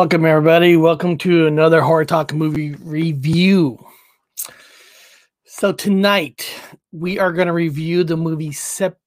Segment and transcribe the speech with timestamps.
[0.00, 0.78] Welcome, everybody.
[0.78, 3.78] Welcome to another Horror Talk movie review.
[5.44, 6.50] So, tonight
[6.90, 8.98] we are going to review the movie Sep-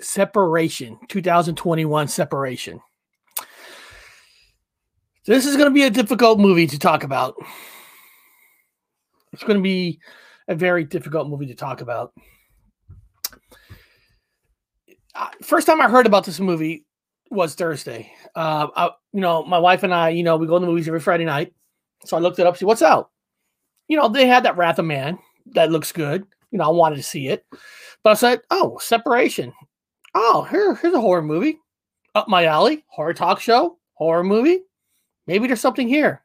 [0.00, 2.80] Separation 2021 Separation.
[5.26, 7.34] This is going to be a difficult movie to talk about.
[9.34, 10.00] It's going to be
[10.48, 12.14] a very difficult movie to talk about.
[15.42, 16.86] First time I heard about this movie
[17.30, 18.10] was Thursday.
[18.38, 20.86] Uh, I, you know, my wife and I, you know, we go to the movies
[20.86, 21.52] every Friday night.
[22.04, 23.10] So I looked it up, see what's out.
[23.88, 25.18] You know, they had that Wrath of Man
[25.54, 26.24] that looks good.
[26.52, 27.44] You know, I wanted to see it,
[28.04, 29.52] but I said, "Oh, Separation.
[30.14, 31.58] Oh, here, here's a horror movie
[32.14, 32.84] up my alley.
[32.86, 34.60] Horror talk show, horror movie.
[35.26, 36.22] Maybe there's something here.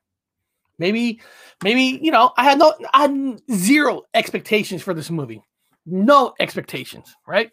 [0.78, 1.20] Maybe,
[1.64, 5.42] maybe you know, I had no, I had zero expectations for this movie.
[5.88, 7.50] No expectations, right?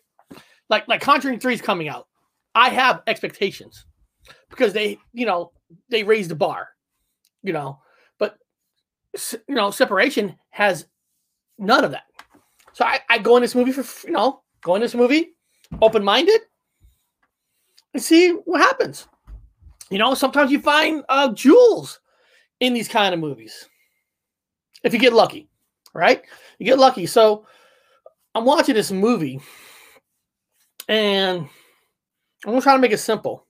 [0.69, 2.09] Like, like Conjuring Three is coming out.
[2.55, 3.87] I have expectations
[4.49, 5.53] because they, you know,
[5.89, 6.69] they raised the bar,
[7.43, 7.79] you know,
[8.19, 8.39] but
[9.49, 10.87] you know, separation has
[11.59, 12.05] none of that.
[12.73, 15.35] So I, I go in this movie for, you know, go in this movie
[15.81, 16.41] open minded
[17.95, 19.07] and see what happens.
[19.91, 22.01] You know, sometimes you find uh, jewels
[22.61, 23.69] in these kind of movies
[24.85, 25.49] if you get lucky,
[25.95, 26.23] right?
[26.59, 27.07] You get lucky.
[27.07, 27.47] So
[28.35, 29.41] I'm watching this movie
[30.89, 31.49] and
[32.45, 33.47] I'm gonna try to make it simple.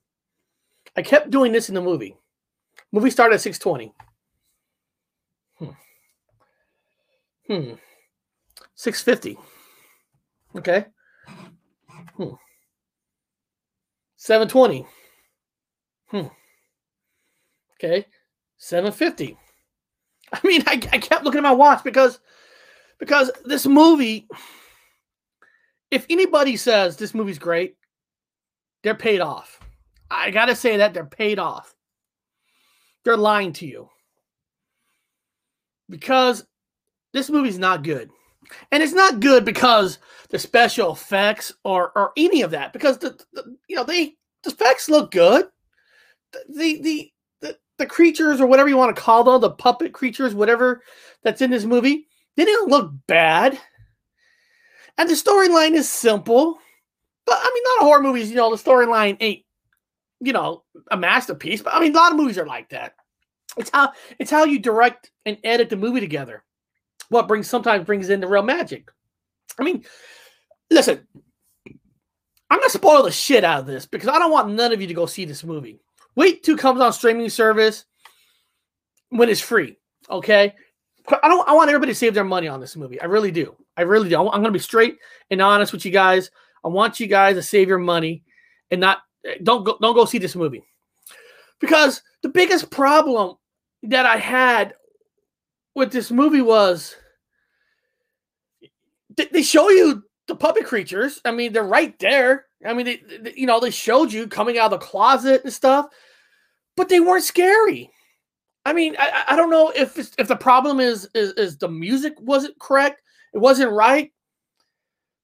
[0.95, 2.15] I kept doing this in the movie.
[2.91, 3.93] Movie started at 620.
[5.57, 5.65] Hmm.
[7.47, 7.73] Hmm.
[8.75, 9.37] 650.
[10.57, 10.85] Okay.
[12.17, 12.33] Hmm.
[14.17, 14.85] 720.
[16.07, 16.27] Hmm.
[17.75, 18.05] Okay.
[18.57, 19.37] 750.
[20.33, 22.19] I mean, I, I kept looking at my watch because
[22.99, 24.27] because this movie,
[25.89, 27.75] if anybody says this movie's great,
[28.83, 29.59] they're paid off.
[30.11, 31.73] I gotta say that they're paid off.
[33.03, 33.89] They're lying to you
[35.89, 36.45] because
[37.13, 38.11] this movie's not good,
[38.71, 42.73] and it's not good because the special effects or or any of that.
[42.73, 45.45] Because the, the you know they the effects look good.
[46.49, 50.35] The the the the creatures or whatever you want to call them, the puppet creatures,
[50.35, 50.83] whatever
[51.23, 52.05] that's in this movie,
[52.35, 53.57] they didn't look bad,
[54.97, 56.59] and the storyline is simple.
[57.25, 58.29] But I mean, not a horror movies.
[58.29, 59.43] You know, the storyline ain't,
[60.21, 61.61] you know, a masterpiece.
[61.61, 62.93] But I mean, a lot of movies are like that.
[63.57, 66.43] It's how it's how you direct and edit the movie together.
[67.09, 68.89] What brings sometimes brings in the real magic.
[69.59, 69.83] I mean,
[70.69, 71.05] listen,
[72.49, 74.87] I'm gonna spoil the shit out of this because I don't want none of you
[74.87, 75.81] to go see this movie.
[76.15, 77.85] Wait it comes on streaming service
[79.09, 79.77] when it's free.
[80.09, 80.53] Okay.
[81.23, 81.47] I don't.
[81.47, 83.01] I want everybody to save their money on this movie.
[83.01, 83.55] I really do.
[83.75, 84.29] I really do.
[84.29, 84.97] I'm to be straight
[85.29, 86.29] and honest with you guys.
[86.63, 88.23] I want you guys to save your money
[88.69, 88.99] and not
[89.43, 90.63] don't go don't go see this movie
[91.59, 93.35] because the biggest problem
[93.83, 94.73] that I had
[95.75, 96.95] with this movie was
[99.31, 101.19] they, show you the puppet creatures.
[101.25, 102.45] I mean, they're right there.
[102.65, 105.53] I mean, they, they- you know, they showed you coming out of the closet and
[105.53, 105.87] stuff,
[106.75, 107.89] but they weren't scary.
[108.65, 112.13] I mean, I, I don't know if if the problem is, is is the music
[112.19, 113.01] wasn't correct,
[113.33, 114.11] it wasn't right,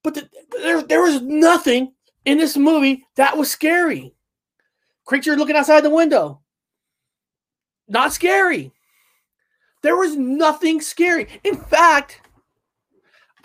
[0.03, 0.27] but the,
[0.63, 1.93] there there was nothing
[2.27, 4.13] in this movie that was scary.
[5.05, 6.41] Creature looking outside the window,
[7.87, 8.73] not scary.
[9.81, 11.27] There was nothing scary.
[11.45, 12.19] In fact,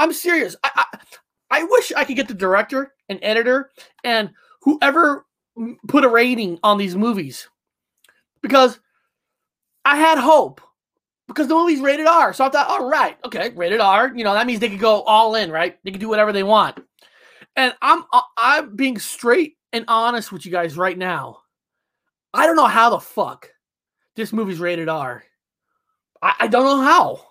[0.01, 0.57] I'm serious.
[0.65, 0.99] I, I
[1.61, 3.71] I wish I could get the director and editor
[4.03, 4.31] and
[4.63, 5.27] whoever
[5.87, 7.49] put a rating on these movies
[8.41, 8.81] because
[9.85, 10.61] I had hope
[11.29, 12.33] because the movie's rated R.
[12.33, 14.13] So I thought, all right, okay, rated R.
[14.13, 15.79] You know that means they could go all in, right?
[15.85, 16.81] They could do whatever they want.
[17.57, 21.39] And I'm I- I'm being straight and honest with you guys right now.
[22.35, 23.51] I don't know how the fuck
[24.17, 25.23] this movie's rated R.
[26.23, 27.27] I, I don't know how.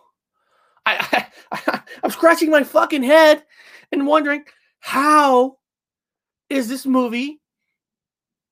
[0.85, 3.43] I, I I'm scratching my fucking head
[3.91, 4.43] and wondering
[4.79, 5.57] how
[6.49, 7.39] is this movie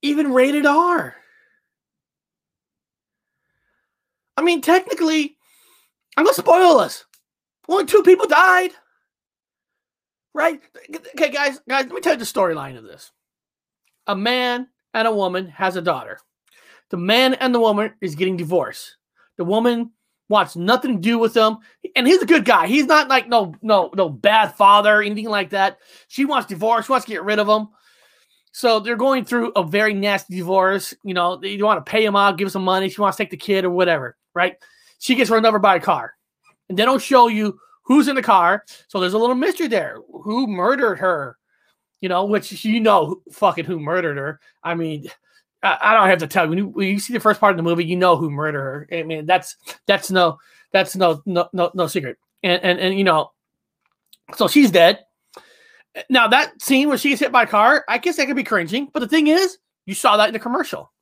[0.01, 1.15] even rated R?
[4.37, 5.37] I mean, technically,
[6.15, 7.05] I'm gonna spoil this.
[7.67, 8.71] Only two people died.
[10.33, 10.59] Right?
[11.15, 13.11] Okay, guys, guys, let me tell you the storyline of this.
[14.07, 16.19] A man and a woman has a daughter.
[16.89, 18.97] The man and the woman is getting divorced.
[19.37, 19.91] The woman
[20.27, 21.57] wants nothing to do with him,
[21.95, 22.67] and he's a good guy.
[22.67, 25.77] He's not like no no no bad father, anything like that.
[26.07, 26.85] She wants divorce.
[26.85, 27.69] She wants to get rid of him.
[28.51, 30.93] So they're going through a very nasty divorce.
[31.03, 32.89] You know, they want to pay him out, give him some money.
[32.89, 34.55] She wants to take the kid or whatever, right?
[34.99, 36.13] She gets run over by a car,
[36.67, 38.63] and they don't show you who's in the car.
[38.87, 39.97] So there's a little mystery there.
[40.23, 41.37] Who murdered her?
[41.99, 44.39] You know, which you know fucking who murdered her.
[44.63, 45.09] I mean,
[45.61, 47.51] I, I don't have to tell you when, you when you see the first part
[47.51, 48.87] of the movie, you know who murdered her.
[48.93, 50.37] I mean, that's that's no
[50.71, 52.17] that's no no no no secret.
[52.41, 53.31] And and and you know,
[54.35, 54.99] so she's dead.
[56.09, 58.43] Now that scene where she gets hit by a car, I guess that could be
[58.43, 58.89] cringing.
[58.93, 60.93] But the thing is, you saw that in the commercial.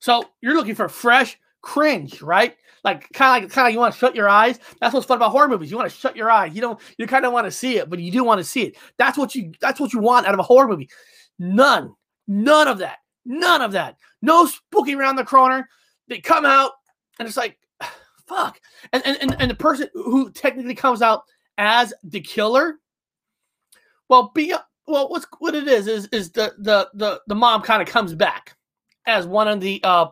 [0.00, 2.56] So you're looking for fresh cringe, right?
[2.84, 4.58] Like kind of like kind of you want to shut your eyes.
[4.80, 5.70] That's what's fun about horror movies.
[5.70, 6.54] You want to shut your eyes.
[6.54, 6.80] You don't.
[6.98, 8.76] You kind of want to see it, but you do want to see it.
[8.98, 9.52] That's what you.
[9.60, 10.90] That's what you want out of a horror movie.
[11.38, 11.94] None.
[12.26, 12.98] None of that.
[13.24, 13.96] None of that.
[14.20, 15.68] No spooky around the corner.
[16.08, 16.72] They come out
[17.18, 17.56] and it's like,
[18.26, 18.60] fuck.
[18.92, 21.22] And and and, and the person who technically comes out
[21.58, 22.80] as the killer,
[24.08, 24.54] well, be
[24.86, 28.14] well, what's what it is is is the the the the mom kind of comes
[28.14, 28.56] back
[29.06, 30.06] as one of the uh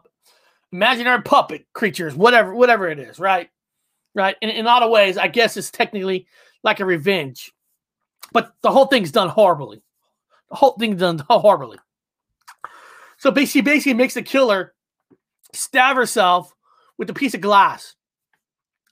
[0.72, 3.50] imaginary puppet creatures, whatever whatever it is, right?
[4.14, 4.36] Right.
[4.42, 6.26] And in a lot of ways, I guess it's technically
[6.64, 7.52] like a revenge,
[8.32, 9.82] but the whole thing's done horribly.
[10.50, 11.78] The whole thing's done horribly.
[13.18, 14.74] So basically, basically makes the killer
[15.52, 16.54] stab herself
[16.98, 17.94] with a piece of glass.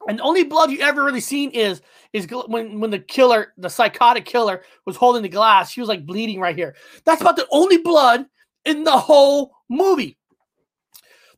[0.07, 1.83] And the only blood you ever really seen is
[2.13, 5.71] is when when the killer, the psychotic killer, was holding the glass.
[5.71, 6.77] She was like bleeding right here.
[7.05, 8.27] That's about the only blood
[8.65, 10.18] in the whole movie.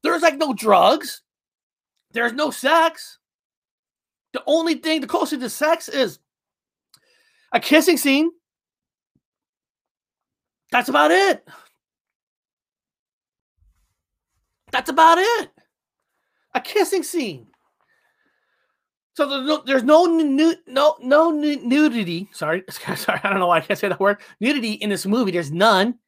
[0.02, 1.22] There's like no drugs.
[2.12, 3.18] There's no sex.
[4.32, 6.18] The only thing, the closest to sex is
[7.52, 8.30] a kissing scene.
[10.70, 11.46] That's about it.
[14.70, 15.50] That's about it.
[16.54, 17.48] A kissing scene.
[19.14, 22.28] So there's no there's no nu- no no nudity.
[22.32, 24.18] Sorry, sorry, I don't know why I can't say that word.
[24.40, 25.32] Nudity in this movie.
[25.32, 25.98] There's none.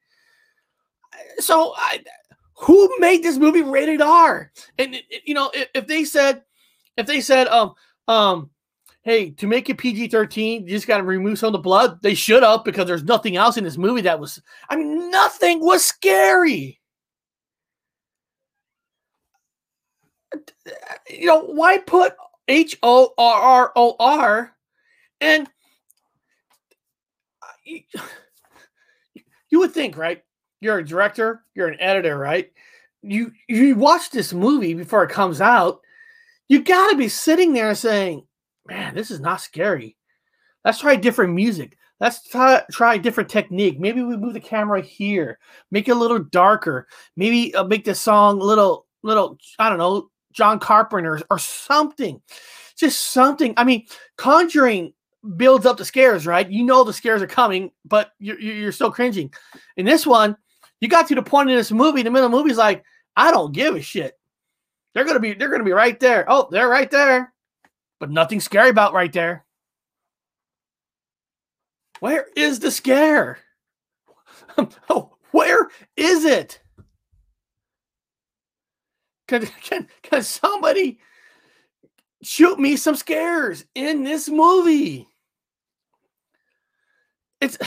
[1.39, 2.03] So I,
[2.55, 4.51] who made this movie rated R?
[4.77, 4.95] And
[5.25, 6.43] you know, if, they said,
[6.97, 7.73] if they said, um,
[8.07, 8.49] um,
[9.03, 12.01] hey, to make it PG 13, you just got to remove some of the blood.
[12.01, 15.59] They should have because there's nothing else in this movie that was, I mean, nothing
[15.59, 16.79] was scary.
[21.09, 22.13] You know, why put
[22.47, 24.55] H O R R O R
[25.21, 25.47] and
[27.63, 27.81] you,
[29.49, 30.23] you would think, right?
[30.63, 32.51] You're a director, you're an editor, right?
[33.01, 35.81] You you watch this movie before it comes out,
[36.47, 38.25] you got to be sitting there saying,
[38.65, 39.97] "Man, this is not scary.
[40.63, 41.77] Let's try different music.
[41.99, 43.79] Let's try, try a different technique.
[43.79, 45.37] Maybe we move the camera here,
[45.71, 46.87] make it a little darker.
[47.17, 52.21] Maybe uh, make the song a little little I don't know, John Carpenter or something.
[52.77, 53.53] Just something.
[53.57, 53.85] I mean,
[54.17, 54.93] Conjuring
[55.37, 56.49] builds up the scares, right?
[56.49, 59.33] You know the scares are coming, but you're, you're still cringing.
[59.77, 60.35] In this one,
[60.83, 62.83] you got to the point in this movie, the middle of the movie's like,
[63.15, 64.19] I don't give a shit.
[64.93, 66.25] They're gonna be, they're gonna be right there.
[66.27, 67.33] Oh, they're right there,
[67.99, 69.45] but nothing scary about right there.
[72.01, 73.39] Where is the scare?
[74.89, 76.59] oh, where is it?
[79.29, 80.99] Can, can, can somebody
[82.21, 85.07] shoot me some scares in this movie?
[87.39, 87.57] It's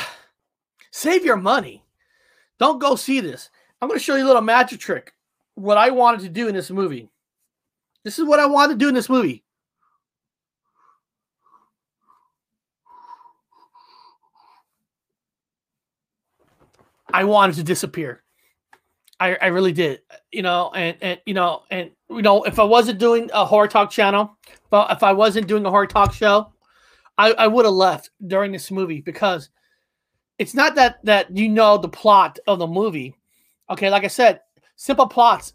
[0.92, 1.85] save your money.
[2.58, 3.50] Don't go see this.
[3.80, 5.12] I'm going to show you a little magic trick.
[5.54, 7.08] What I wanted to do in this movie.
[8.04, 9.44] This is what I wanted to do in this movie.
[17.12, 18.22] I wanted to disappear.
[19.18, 22.64] I, I really did, you know, and, and you know, and you know, if I
[22.64, 24.36] wasn't doing a horror talk channel,
[24.68, 26.52] but if I wasn't doing a horror talk show,
[27.16, 29.48] I, I would have left during this movie because
[30.38, 33.14] it's not that that you know the plot of the movie.
[33.70, 34.40] Okay, like I said,
[34.76, 35.54] simple plots.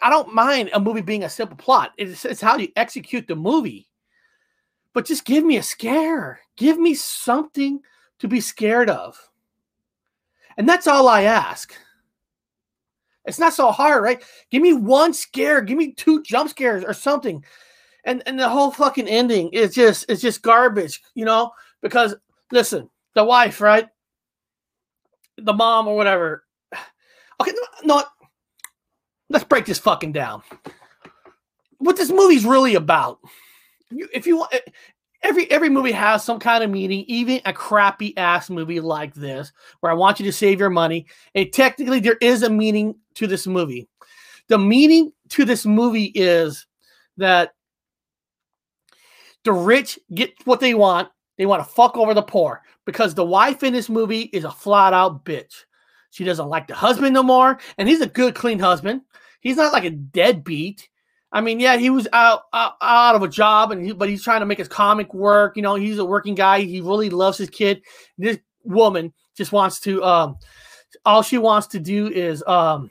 [0.00, 1.92] I don't mind a movie being a simple plot.
[1.98, 3.88] It's, it's how you execute the movie.
[4.94, 6.40] But just give me a scare.
[6.56, 7.80] Give me something
[8.20, 9.18] to be scared of.
[10.56, 11.74] And that's all I ask.
[13.24, 14.22] It's not so hard, right?
[14.50, 17.44] Give me one scare, give me two jump scares or something.
[18.04, 21.52] And and the whole fucking ending is just it's just garbage, you know?
[21.82, 22.14] Because
[22.50, 23.88] listen, the wife, right?
[25.38, 26.44] The mom or whatever.
[27.40, 27.52] Okay,
[27.84, 28.04] no,
[29.28, 30.42] let's break this fucking down.
[31.78, 33.18] What this movie's really about.
[33.90, 34.54] if you want
[35.22, 39.52] every every movie has some kind of meaning, even a crappy ass movie like this,
[39.80, 41.06] where I want you to save your money.
[41.34, 43.88] And technically, there is a meaning to this movie.
[44.48, 46.66] The meaning to this movie is
[47.16, 47.54] that
[49.44, 51.08] the rich get what they want.
[51.38, 54.50] They want to fuck over the poor because the wife in this movie is a
[54.50, 55.64] flat out bitch.
[56.10, 59.02] She doesn't like the husband no more, and he's a good, clean husband.
[59.40, 60.88] He's not like a deadbeat.
[61.32, 64.22] I mean, yeah, he was out, out, out of a job, and he, but he's
[64.22, 65.56] trying to make his comic work.
[65.56, 66.60] You know, he's a working guy.
[66.60, 67.82] He really loves his kid.
[68.18, 70.36] This woman just wants to um,
[71.04, 72.90] all she wants to do is um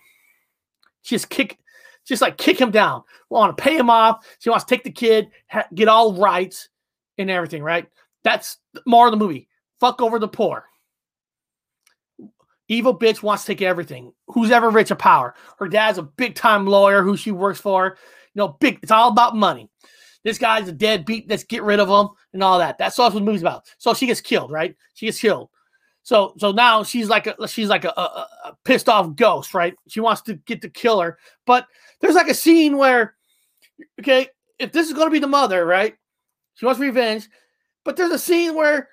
[1.04, 1.58] just kick
[2.06, 3.04] just like kick him down.
[3.30, 4.26] Want to pay him off.
[4.40, 6.70] She wants to take the kid, ha- get all rights
[7.18, 7.88] and everything, right?
[8.24, 9.48] That's more of the movie.
[9.80, 10.66] Fuck over the poor.
[12.68, 14.14] Evil bitch wants to take everything.
[14.28, 15.36] Who's ever rich or power?
[15.60, 17.98] Her dad's a big time lawyer who she works for.
[18.34, 18.80] You know, big.
[18.82, 19.70] It's all about money.
[20.24, 21.30] This guy's a deadbeat.
[21.30, 22.78] Let's get rid of him and all that.
[22.78, 23.66] That's what the movie's about.
[23.78, 24.76] So she gets killed, right?
[24.94, 25.50] She gets killed.
[26.04, 29.76] So so now she's like a she's like a, a, a pissed off ghost, right?
[29.88, 31.68] She wants to get the killer, but
[32.00, 33.16] there's like a scene where,
[34.00, 35.96] okay, if this is gonna be the mother, right?
[36.56, 37.30] She wants revenge,
[37.84, 38.90] but there's a scene where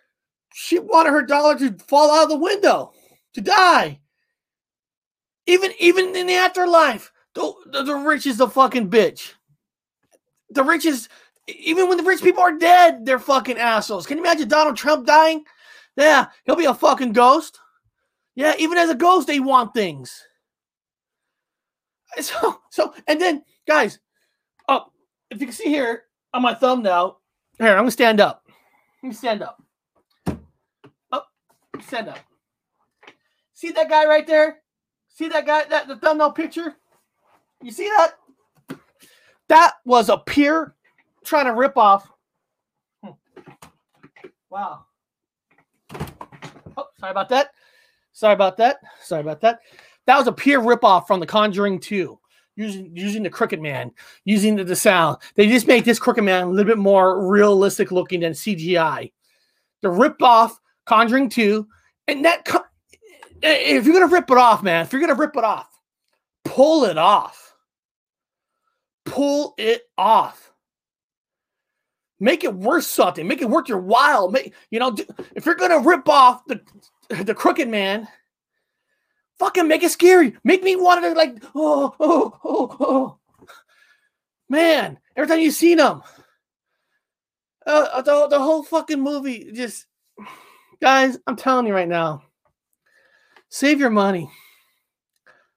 [0.55, 2.93] she wanted her dollar to fall out of the window
[3.35, 4.01] to die.
[5.47, 9.35] Even even in the afterlife, the, the, the rich is the fucking bitch.
[10.51, 11.09] The rich is
[11.47, 14.07] even when the rich people are dead, they're fucking assholes.
[14.07, 15.45] Can you imagine Donald Trump dying?
[15.97, 17.59] Yeah, he'll be a fucking ghost.
[18.35, 20.25] Yeah, even as a ghost, they want things.
[22.23, 23.99] So, so, and then, guys,
[24.67, 24.87] oh,
[25.31, 27.21] if you can see here on my thumbnail,
[27.59, 28.48] here, I'm gonna stand up.
[29.03, 29.63] Me stand up.
[31.13, 31.23] Oh,
[31.81, 32.19] stand up.
[33.55, 34.59] See that guy right there?
[35.09, 36.77] See that guy, that the thumbnail picture?
[37.63, 38.13] You see that?
[39.49, 40.75] That was a peer
[41.25, 42.09] trying to rip off.
[44.51, 44.85] Wow.
[46.77, 47.51] Oh, sorry about that.
[48.13, 48.79] Sorry about that.
[49.03, 49.61] Sorry about that.
[50.07, 52.19] That was a peer ripoff from The Conjuring 2,
[52.59, 53.93] using using the Crooked Man,
[54.25, 55.19] using the, sound.
[55.37, 59.13] They just make this Crooked Man a little bit more realistic looking than CGI.
[59.81, 61.67] The ripoff Conjuring 2,
[62.09, 62.47] and that
[63.43, 65.69] eh, if you're gonna rip it off, man, if you're gonna rip it off,
[66.45, 67.55] pull it off.
[69.05, 70.53] Pull it off.
[72.21, 73.27] Make it worth something.
[73.27, 74.31] Make it worth your while.
[74.31, 74.97] Make you know
[75.37, 76.61] if you're gonna rip off the
[77.23, 78.09] the crooked man,
[79.39, 80.37] fucking make it scary.
[80.45, 83.19] Make me want to like oh oh oh oh.
[84.49, 86.03] Man, every time you see them,
[87.67, 89.87] uh, the the whole fucking movie just
[90.81, 91.19] guys.
[91.27, 92.23] I'm telling you right now,
[93.51, 94.31] save your money.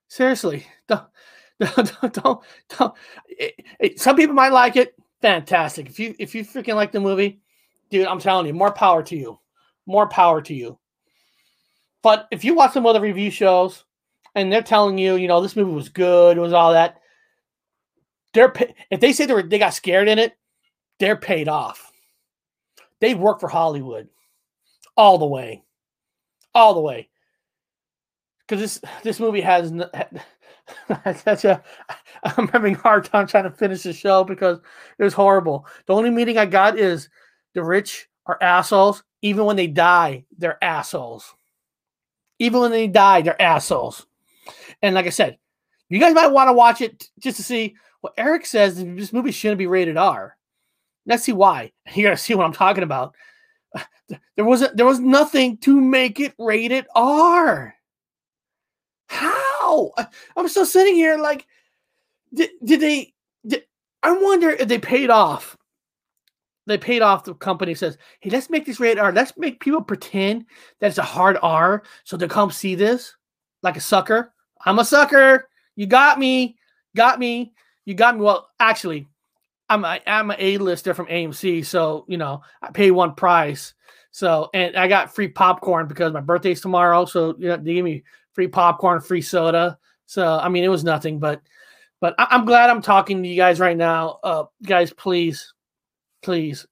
[0.10, 1.06] Seriously, don't
[1.60, 2.40] don't don't.
[2.78, 2.94] don't.
[3.30, 5.88] It, it, some people might like it fantastic.
[5.88, 7.40] If you if you freaking like the movie,
[7.90, 9.40] dude, I'm telling you, more power to you.
[9.86, 10.78] More power to you.
[12.04, 13.86] But if you watch some other review shows
[14.36, 17.02] and they're telling you, you know, this movie was good, it was all that,
[18.34, 18.54] they're
[18.90, 20.38] if they say they were they got scared in it,
[21.00, 21.92] they're paid off.
[23.00, 24.08] They work for Hollywood
[24.96, 25.64] all the way,
[26.54, 27.10] all the way.
[28.40, 29.72] Because this this movie has
[31.24, 31.64] such a
[32.24, 34.60] I'm having a hard time trying to finish the show because
[34.98, 35.66] it was horrible.
[35.88, 37.10] The only meaning I got is
[37.54, 39.04] the rich are assholes.
[39.22, 41.34] Even when they die, they're assholes.
[42.42, 44.08] Even when they die, they're assholes.
[44.82, 45.38] And like I said,
[45.90, 49.32] you guys might want to watch it just to see what Eric says this movie
[49.32, 50.36] shouldn't be rated R.
[51.06, 51.72] Let's see why.
[51.94, 53.16] You're gonna see what I'm talking about.
[54.36, 57.76] There wasn't there was nothing to make it rated R.
[59.08, 59.92] How?
[60.36, 61.46] I'm still sitting here like,
[62.34, 63.14] did, did they?
[63.48, 63.64] Did,
[64.04, 65.56] I wonder if they paid off.
[66.72, 69.12] They paid off the company says, hey, let's make this rated R.
[69.12, 70.46] Let's make people pretend
[70.80, 73.16] that it's a hard R so they come see this
[73.64, 74.34] like a sucker.
[74.66, 75.50] I'm a sucker.
[75.76, 76.58] You got me.
[76.96, 77.54] Got me.
[77.86, 78.22] You got me.
[78.22, 79.08] Well, actually,
[79.70, 83.74] I'm a, I'm an A-lister from AMC, so you know I pay one price.
[84.12, 87.06] So and I got free popcorn because my birthday's tomorrow.
[87.06, 89.78] So you know they give me free popcorn, free soda.
[90.06, 91.42] So I mean, it was nothing, but
[92.02, 94.20] but I, am glad I'm talking to you guys right now.
[94.24, 95.54] Uh, guys, please,
[96.22, 96.66] please,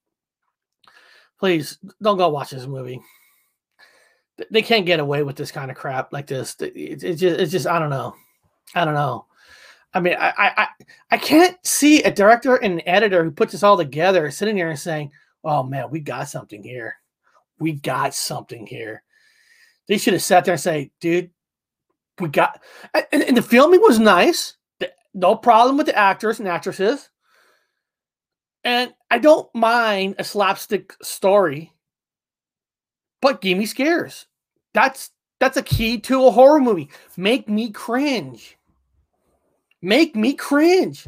[1.39, 3.01] please don't go watch this movie.
[4.51, 6.55] They can't get away with this kind of crap like this.
[6.59, 8.15] It's just, it's just, I don't know,
[8.73, 9.25] I don't know.
[9.93, 10.67] I mean, I, I,
[11.11, 14.69] I can't see a director and an editor who puts this all together sitting there
[14.69, 15.11] and saying,
[15.43, 16.97] "Oh man, we got something here.
[17.57, 19.01] We got something here."
[19.87, 21.31] They should have sat there and say, "Dude,
[22.19, 22.61] we got
[22.93, 24.57] and, and the filming was nice.
[25.15, 27.09] No problem with the actors and actresses.
[28.63, 31.73] And I don't mind a slapstick story,
[33.21, 34.27] but give me scares.
[34.73, 36.89] That's that's a key to a horror movie.
[37.15, 38.57] Make me cringe.
[39.81, 41.07] Make me cringe.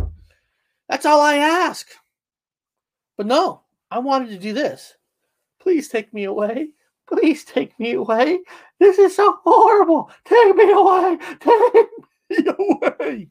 [0.88, 1.88] That's all I ask.
[3.18, 4.96] But no, I wanted to do this.
[5.60, 6.70] Please take me away.
[7.08, 8.40] Please take me away.
[8.80, 10.10] This is so horrible.
[10.26, 11.18] Take me away.
[11.40, 11.88] Take
[12.30, 13.28] me away.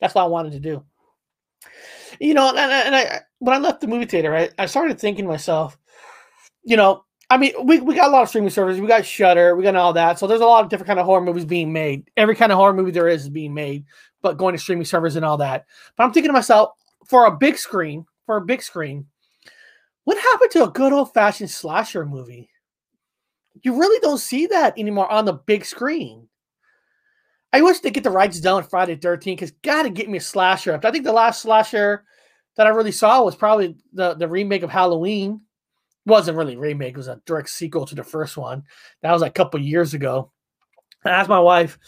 [0.00, 0.84] That's what I wanted to do.
[2.18, 5.24] You know, and, and I when I left the movie theater, I, I started thinking
[5.24, 5.78] to myself,
[6.62, 8.80] you know, I mean, we, we got a lot of streaming services.
[8.80, 9.54] We got Shudder.
[9.54, 10.18] we got all that.
[10.18, 12.10] So there's a lot of different kind of horror movies being made.
[12.16, 13.84] Every kind of horror movie there is is being made,
[14.20, 15.64] but going to streaming servers and all that.
[15.96, 16.70] But I'm thinking to myself,
[17.06, 19.06] for a big screen, for a big screen,
[20.04, 22.50] what happened to a good old fashioned slasher movie?
[23.62, 26.28] You really don't see that anymore on the big screen.
[27.52, 30.78] I wish they get the rights done Friday 13 because gotta get me a slasher.
[30.82, 32.04] I think the last slasher
[32.56, 35.40] that I really saw was probably the, the remake of Halloween
[36.06, 38.64] wasn't really remake; it was a direct sequel to the first one.
[39.02, 40.32] That was like a couple years ago.
[41.04, 41.78] I asked my wife.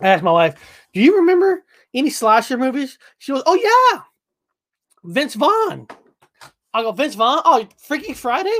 [0.00, 4.02] I asked my wife, "Do you remember any slasher movies?" She goes, "Oh yeah,
[5.04, 5.86] Vince Vaughn."
[6.72, 7.42] I go, "Vince Vaughn?
[7.44, 8.58] Oh, Freaky Friday?"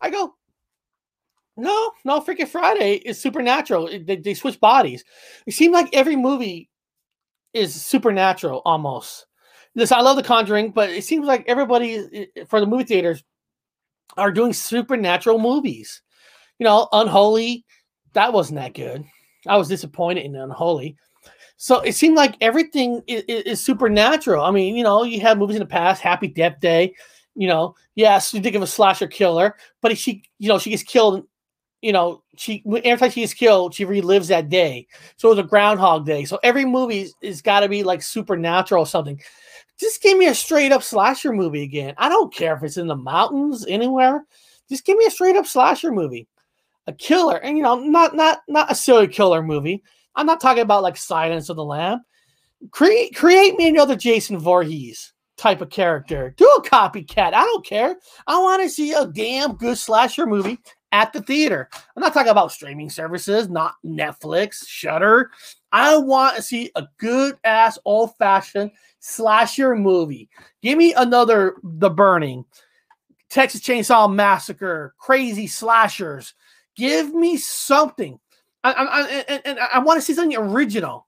[0.00, 0.34] I go,
[1.58, 3.88] "No, no, Freaky Friday is supernatural.
[4.04, 5.04] They, they switch bodies.
[5.46, 6.70] It seemed like every movie
[7.52, 9.26] is supernatural almost."
[9.74, 12.84] This I love The Conjuring, but it seems like everybody eh, eh, for the movie
[12.84, 13.22] theaters
[14.16, 16.02] are doing supernatural movies.
[16.58, 17.64] You know, Unholy,
[18.14, 19.04] that wasn't that good.
[19.46, 20.96] I was disappointed in Unholy.
[21.56, 24.44] So it seemed like everything is, is, supernatural.
[24.44, 26.94] I mean, you know, you have movies in the past, Happy Death Day.
[27.34, 30.82] You know, yes, you think of a slasher killer, but she, you know, she gets
[30.82, 31.24] killed.
[31.80, 34.86] You know, she every time she gets killed, she relives that day.
[35.16, 36.24] So it was a Groundhog Day.
[36.24, 39.20] So every movie is got to be like supernatural or something.
[39.78, 41.94] Just give me a straight up slasher movie again.
[41.98, 44.24] I don't care if it's in the mountains, anywhere.
[44.68, 46.26] Just give me a straight up slasher movie.
[46.88, 49.82] A killer, and you know, not not not a serial killer movie.
[50.16, 52.00] I'm not talking about like Silence of the Lamb.
[52.72, 56.34] Create create me another Jason Voorhees type of character.
[56.36, 57.32] Do a copycat.
[57.34, 57.94] I don't care.
[58.26, 60.58] I want to see a damn good slasher movie
[60.92, 61.68] at the theater.
[61.72, 65.30] I'm not talking about streaming services, not Netflix, Shudder.
[65.72, 68.70] I want to see a good ass old fashioned
[69.00, 70.28] slasher movie.
[70.62, 72.44] Give me another The Burning,
[73.28, 76.34] Texas Chainsaw Massacre, crazy slashers.
[76.76, 78.18] Give me something.
[78.64, 81.06] I, I, I, and I want to see something original.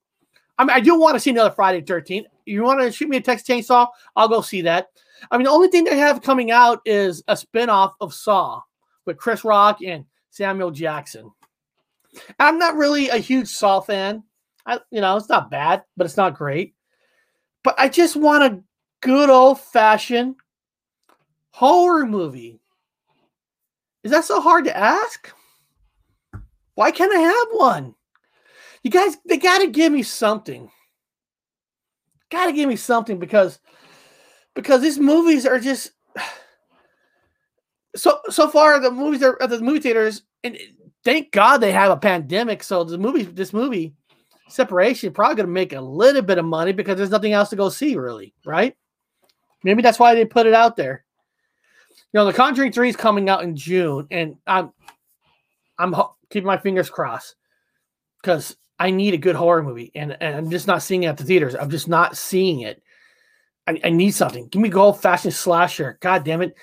[0.59, 2.27] I mean, I do want to see another Friday 13th.
[2.45, 3.89] You want to shoot me a Texas Chainsaw?
[4.15, 4.89] I'll go see that.
[5.31, 8.61] I mean, the only thing they have coming out is a spinoff of Saw
[9.07, 11.31] with Chris Rock and Samuel Jackson.
[12.39, 14.25] I'm not really a huge Saw fan.
[14.67, 16.75] I, you know, it's not bad, but it's not great.
[17.63, 18.63] But I just want a
[19.01, 20.37] good old fashioned
[21.51, 22.61] horror movie.
[24.03, 25.33] Is that so hard to ask?
[26.75, 27.95] Why can't I have one?
[28.83, 30.71] You guys, they got to give me something.
[32.31, 33.59] Got to give me something because
[34.55, 35.93] because these movies are just
[37.97, 40.59] so so far the movies are at the movie theaters and
[41.05, 42.63] thank God they have a pandemic.
[42.63, 43.95] So the movie, this movie,
[44.49, 47.57] separation, probably going to make a little bit of money because there's nothing else to
[47.57, 48.77] go see, really, right?
[49.63, 51.05] Maybe that's why they put it out there.
[52.13, 54.73] You know, The Conjuring Three is coming out in June, and I'm
[55.79, 55.95] I'm
[56.31, 57.37] keeping my fingers crossed
[58.21, 61.19] because I need a good horror movie, and, and I'm just not seeing it at
[61.19, 61.55] the theaters.
[61.55, 62.83] I'm just not seeing it.
[63.67, 64.49] I, I need something.
[64.49, 65.99] Give me old fashioned slasher.
[66.01, 66.55] God damn it!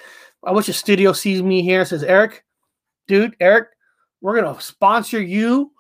[0.47, 1.81] I wish the studio sees me here.
[1.81, 2.43] and Says Eric,
[3.07, 3.69] dude, Eric,
[4.21, 5.71] we're gonna sponsor you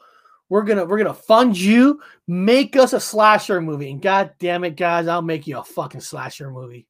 [0.49, 2.01] we're gonna we're gonna fund you.
[2.27, 3.91] Make us a slasher movie.
[3.91, 6.87] And god damn it, guys, I'll make you a fucking slasher movie.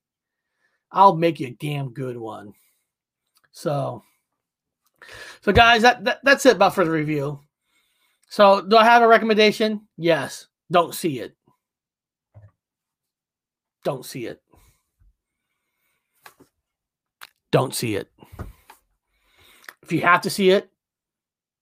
[0.91, 2.53] I'll make you a damn good one.
[3.51, 4.03] So,
[5.41, 7.39] so guys, that, that that's it about for the review.
[8.29, 9.87] So, do I have a recommendation?
[9.97, 10.47] Yes.
[10.69, 11.35] Don't see it.
[13.83, 14.41] Don't see it.
[17.57, 18.07] Don't see it.
[19.81, 20.69] If you have to see it,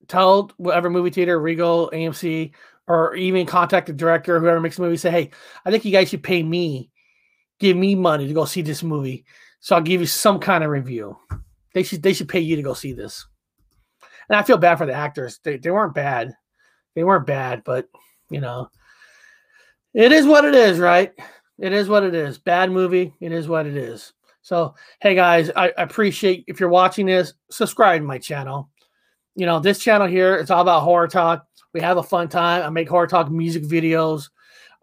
[0.09, 2.51] tell whatever movie theater, Regal, AMC,
[2.85, 5.31] or even contact the director, whoever makes the movie, say, hey,
[5.63, 6.89] I think you guys should pay me,
[7.61, 9.23] give me money to go see this movie.
[9.61, 11.15] So I'll give you some kind of review.
[11.73, 13.25] They should they should pay you to go see this.
[14.27, 15.39] And I feel bad for the actors.
[15.45, 16.33] They they weren't bad.
[16.95, 17.87] They weren't bad, but
[18.29, 18.69] you know,
[19.93, 21.13] it is what it is, right?
[21.57, 22.37] It is what it is.
[22.37, 23.13] Bad movie.
[23.21, 24.11] It is what it is.
[24.45, 28.69] So, hey guys, I, appreciate if you're watching this, subscribe to my channel
[29.35, 31.45] you know, this channel here, it's all about horror talk.
[31.73, 32.63] We have a fun time.
[32.63, 34.29] I make horror talk music videos.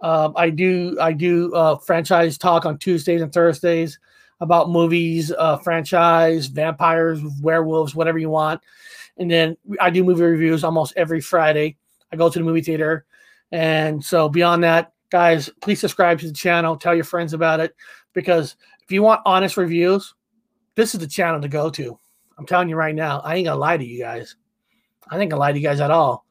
[0.03, 3.99] Um, I do I do uh, franchise talk on Tuesdays and Thursdays
[4.41, 8.61] about movies, uh, franchise, vampires, werewolves, whatever you want.
[9.17, 11.77] And then I do movie reviews almost every Friday.
[12.13, 13.07] I go to the movie theater.
[13.53, 16.77] And so beyond that, guys, please subscribe to the channel.
[16.77, 17.75] Tell your friends about it
[18.13, 20.15] because if you want honest reviews,
[20.75, 21.99] this is the channel to go to.
[22.39, 24.37] I'm telling you right now, I ain't gonna lie to you guys.
[25.11, 26.27] I ain't gonna lie to you guys at all.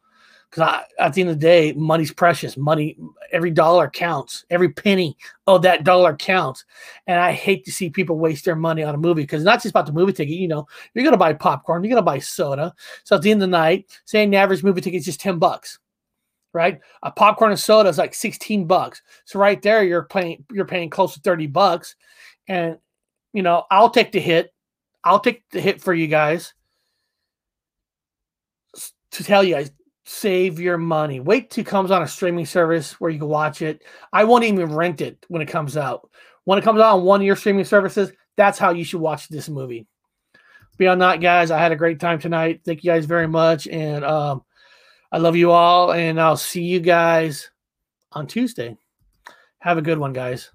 [0.51, 2.57] Because at the end of the day, money's precious.
[2.57, 2.97] Money,
[3.31, 4.43] every dollar counts.
[4.49, 5.15] Every penny
[5.47, 6.65] of that dollar counts.
[7.07, 9.61] And I hate to see people waste their money on a movie because it's not
[9.61, 10.35] just about the movie ticket.
[10.35, 12.73] You know, you're gonna buy popcorn, you're gonna buy soda.
[13.05, 15.39] So at the end of the night, saying the average movie ticket is just 10
[15.39, 15.79] bucks.
[16.53, 16.81] Right?
[17.03, 19.01] A popcorn and soda is like 16 bucks.
[19.23, 21.95] So right there, you're paying you're paying close to 30 bucks.
[22.47, 22.77] And
[23.33, 24.53] you know, I'll take the hit.
[25.03, 26.53] I'll take the hit for you guys
[29.11, 29.71] to tell you guys
[30.05, 31.19] save your money.
[31.19, 33.83] Wait till it comes on a streaming service where you can watch it.
[34.11, 36.09] I won't even rent it when it comes out.
[36.43, 39.29] When it comes out on one of your streaming services, that's how you should watch
[39.29, 39.87] this movie.
[40.77, 42.61] Beyond that, guys, I had a great time tonight.
[42.65, 43.67] Thank you guys very much.
[43.67, 44.43] And um,
[45.11, 45.93] I love you all.
[45.93, 47.51] And I'll see you guys
[48.11, 48.77] on Tuesday.
[49.59, 50.51] Have a good one, guys.